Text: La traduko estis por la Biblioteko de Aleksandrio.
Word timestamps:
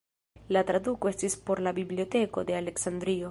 La 0.55 0.63
traduko 0.69 1.11
estis 1.11 1.37
por 1.49 1.63
la 1.69 1.75
Biblioteko 1.81 2.47
de 2.51 2.61
Aleksandrio. 2.65 3.19